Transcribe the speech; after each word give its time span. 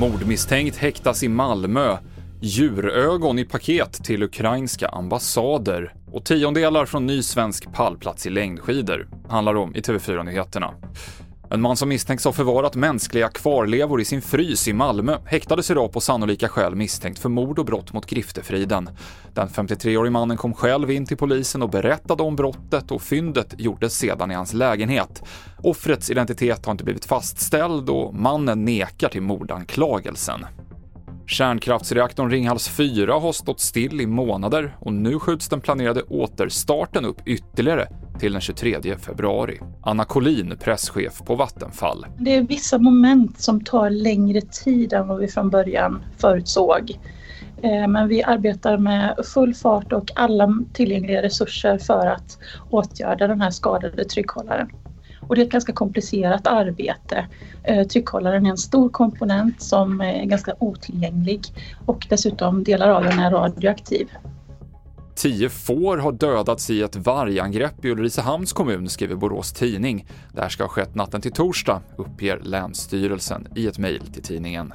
Mordmisstänkt 0.00 0.76
häktas 0.76 1.22
i 1.22 1.28
Malmö. 1.28 1.96
Djurögon 2.40 3.38
i 3.38 3.44
paket 3.44 4.04
till 4.04 4.22
ukrainska 4.22 4.88
ambassader 4.88 5.94
och 6.12 6.24
tiondelar 6.24 6.86
från 6.86 7.06
ny 7.06 7.22
svensk 7.22 7.72
pallplats 7.72 8.26
i 8.26 8.30
längdskidor 8.30 9.08
handlar 9.28 9.54
om 9.54 9.76
i 9.76 9.80
TV4-nyheterna. 9.80 10.74
En 11.50 11.60
man 11.60 11.76
som 11.76 11.88
misstänks 11.88 12.24
ha 12.24 12.32
förvarat 12.32 12.74
mänskliga 12.74 13.28
kvarlevor 13.28 14.00
i 14.00 14.04
sin 14.04 14.22
frys 14.22 14.68
i 14.68 14.72
Malmö 14.72 15.18
häktades 15.24 15.70
idag 15.70 15.92
på 15.92 16.00
sannolika 16.00 16.48
skäl 16.48 16.74
misstänkt 16.74 17.18
för 17.18 17.28
mord 17.28 17.58
och 17.58 17.64
brott 17.64 17.92
mot 17.92 18.06
griftefriden. 18.06 18.90
Den 19.34 19.48
53-årige 19.48 20.10
mannen 20.10 20.36
kom 20.36 20.54
själv 20.54 20.90
in 20.90 21.06
till 21.06 21.16
polisen 21.16 21.62
och 21.62 21.70
berättade 21.70 22.22
om 22.22 22.36
brottet 22.36 22.90
och 22.90 23.02
fyndet 23.02 23.54
gjordes 23.58 23.98
sedan 23.98 24.30
i 24.30 24.34
hans 24.34 24.52
lägenhet. 24.52 25.22
Offrets 25.62 26.10
identitet 26.10 26.66
har 26.66 26.72
inte 26.72 26.84
blivit 26.84 27.04
fastställd 27.04 27.90
och 27.90 28.14
mannen 28.14 28.64
nekar 28.64 29.08
till 29.08 29.22
mordanklagelsen. 29.22 30.46
Kärnkraftsreaktorn 31.26 32.30
Ringhals 32.30 32.68
4 32.68 33.12
har 33.12 33.32
stått 33.32 33.60
still 33.60 34.00
i 34.00 34.06
månader 34.06 34.76
och 34.80 34.92
nu 34.92 35.18
skjuts 35.18 35.48
den 35.48 35.60
planerade 35.60 36.02
återstarten 36.02 37.04
upp 37.04 37.20
ytterligare 37.26 37.88
till 38.18 38.32
den 38.32 38.40
23 38.40 38.96
februari. 39.00 39.60
Anna 39.82 40.04
Collin, 40.04 40.56
presschef 40.60 41.22
på 41.24 41.34
Vattenfall. 41.34 42.06
Det 42.18 42.34
är 42.34 42.42
vissa 42.42 42.78
moment 42.78 43.40
som 43.40 43.64
tar 43.64 43.90
längre 43.90 44.40
tid 44.40 44.92
än 44.92 45.08
vad 45.08 45.18
vi 45.18 45.28
från 45.28 45.50
början 45.50 46.04
förutsåg. 46.18 46.98
Eh, 47.62 47.88
men 47.88 48.08
vi 48.08 48.22
arbetar 48.22 48.78
med 48.78 49.14
full 49.34 49.54
fart 49.54 49.92
och 49.92 50.10
alla 50.14 50.58
tillgängliga 50.72 51.22
resurser 51.22 51.78
för 51.78 52.06
att 52.06 52.38
åtgärda 52.70 53.26
den 53.26 53.40
här 53.40 53.50
skadade 53.50 54.04
tryckhållaren. 54.04 54.70
Och 55.20 55.34
det 55.34 55.42
är 55.42 55.46
ett 55.46 55.52
ganska 55.52 55.72
komplicerat 55.72 56.46
arbete. 56.46 57.26
Eh, 57.64 57.86
tryckhållaren 57.86 58.46
är 58.46 58.50
en 58.50 58.56
stor 58.56 58.88
komponent 58.88 59.62
som 59.62 60.00
är 60.00 60.24
ganska 60.24 60.54
otillgänglig 60.58 61.40
och 61.86 62.06
dessutom 62.10 62.64
delar 62.64 62.88
av 62.88 63.04
den 63.04 63.18
är 63.18 63.30
radioaktiv. 63.30 64.08
Tio 65.18 65.48
får 65.48 65.96
har 65.96 66.12
dödats 66.12 66.70
i 66.70 66.82
ett 66.82 66.96
vargangrepp 66.96 67.84
i 67.84 67.90
Ulricehamns 67.90 68.52
kommun, 68.52 68.88
skriver 68.88 69.16
Borås 69.16 69.52
Tidning. 69.52 70.06
Det 70.32 70.40
här 70.40 70.48
ska 70.48 70.64
ha 70.64 70.68
skett 70.68 70.94
natten 70.94 71.20
till 71.20 71.32
torsdag, 71.32 71.82
uppger 71.96 72.40
Länsstyrelsen 72.42 73.48
i 73.56 73.66
ett 73.66 73.78
mejl 73.78 74.06
till 74.12 74.22
tidningen. 74.22 74.72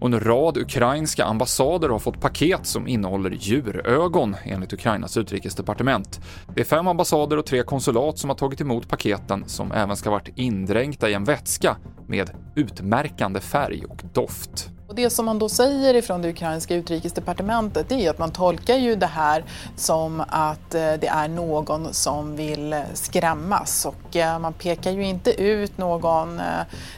Och 0.00 0.06
en 0.06 0.20
rad 0.20 0.56
ukrainska 0.56 1.24
ambassader 1.24 1.88
har 1.88 1.98
fått 1.98 2.20
paket 2.20 2.66
som 2.66 2.88
innehåller 2.88 3.30
djurögon, 3.30 4.36
enligt 4.44 4.72
Ukrainas 4.72 5.16
utrikesdepartement. 5.16 6.20
Det 6.54 6.60
är 6.60 6.64
fem 6.64 6.86
ambassader 6.86 7.36
och 7.36 7.46
tre 7.46 7.62
konsulat 7.62 8.18
som 8.18 8.30
har 8.30 8.36
tagit 8.36 8.60
emot 8.60 8.88
paketen, 8.88 9.44
som 9.46 9.72
även 9.72 9.96
ska 9.96 10.10
ha 10.10 10.16
varit 10.16 10.38
indränkta 10.38 11.10
i 11.10 11.14
en 11.14 11.24
vätska 11.24 11.76
med 12.08 12.30
utmärkande 12.56 13.40
färg 13.40 13.84
och 13.84 14.02
doft. 14.14 14.70
Det 14.96 15.10
som 15.10 15.26
man 15.26 15.38
då 15.38 15.48
säger 15.48 15.94
ifrån 15.94 16.22
det 16.22 16.28
ukrainska 16.28 16.74
utrikesdepartementet 16.74 17.92
är 17.92 18.10
att 18.10 18.18
man 18.18 18.30
tolkar 18.30 18.74
ju 18.74 18.96
det 18.96 19.06
här 19.06 19.44
som 19.76 20.22
att 20.28 20.74
eh, 20.74 20.92
det 20.92 21.06
är 21.06 21.28
någon 21.28 21.94
som 21.94 22.36
vill 22.36 22.72
eh, 22.72 22.80
skrämmas 22.94 23.86
och 23.86 24.16
eh, 24.16 24.38
man 24.38 24.52
pekar 24.52 24.90
ju 24.90 25.06
inte 25.06 25.42
ut 25.42 25.78
någon 25.78 26.40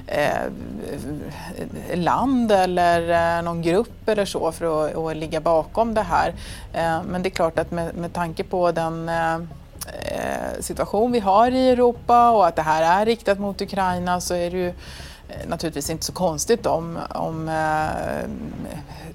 eh, 0.06 0.28
land 1.94 2.52
eller 2.52 3.42
någon 3.42 3.62
grupp 3.62 4.08
eller 4.08 4.24
så 4.24 4.52
för 4.52 4.86
att, 4.86 4.96
att 4.96 5.16
ligga 5.16 5.40
bakom 5.40 5.94
det 5.94 6.02
här. 6.02 6.34
Men 7.04 7.22
det 7.22 7.28
är 7.28 7.30
klart 7.30 7.58
att 7.58 7.70
med, 7.70 7.96
med 7.96 8.12
tanke 8.12 8.44
på 8.44 8.72
den 8.72 9.10
situation 10.60 11.12
vi 11.12 11.20
har 11.20 11.50
i 11.50 11.70
Europa 11.70 12.30
och 12.30 12.46
att 12.46 12.56
det 12.56 12.62
här 12.62 13.00
är 13.00 13.06
riktat 13.06 13.38
mot 13.38 13.60
Ukraina 13.60 14.20
så 14.20 14.34
är 14.34 14.50
det 14.50 14.56
ju 14.56 14.72
Eh, 15.28 15.48
naturligtvis 15.48 15.90
inte 15.90 16.04
så 16.04 16.12
konstigt 16.12 16.66
om, 16.66 16.98
om 17.14 17.48
eh, 17.48 18.30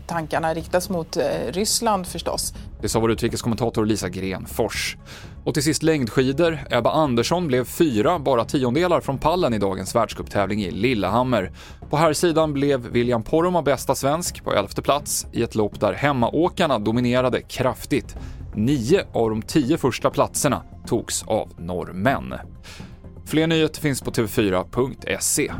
tankarna 0.08 0.54
riktas 0.54 0.90
mot 0.90 1.18
eh, 1.18 1.24
Ryssland 1.48 2.08
förstås. 2.08 2.54
Det 2.82 2.90
sa 2.90 3.00
vår 3.00 3.12
utrikeskommentator 3.12 3.86
Lisa 3.86 4.10
Grenfors. 4.10 4.98
Och 5.44 5.54
till 5.54 5.64
sist 5.64 5.84
längdskidor. 5.84 6.60
Ebba 6.70 6.92
Andersson 6.92 7.48
blev 7.48 7.66
fyra, 7.66 8.20
bara 8.20 8.46
tiondelar 8.46 9.02
från 9.02 9.18
pallen 9.18 9.54
i 9.54 9.58
dagens 9.58 9.96
världscuptävling 9.96 10.64
i 10.64 10.72
Lillehammer. 10.72 11.52
På 11.90 11.98
här 11.98 12.14
sidan 12.14 12.54
blev 12.54 12.88
William 12.88 13.24
Poromaa 13.24 13.62
bästa 13.62 13.96
svensk 13.96 14.44
på 14.44 14.54
elfte 14.54 14.82
plats 14.82 15.28
i 15.32 15.44
ett 15.44 15.56
lopp 15.56 15.80
där 15.80 15.94
hemmaåkarna 15.94 16.80
dominerade 16.80 17.42
kraftigt. 17.42 18.16
Nio 18.56 19.06
av 19.14 19.30
de 19.30 19.42
tio 19.42 19.78
första 19.78 20.10
platserna 20.10 20.62
togs 20.88 21.24
av 21.24 21.50
norrmän. 21.58 22.34
Fler 23.26 23.48
nyheter 23.48 23.82
finns 23.82 24.02
på 24.02 24.12
tv4.se. 24.12 25.52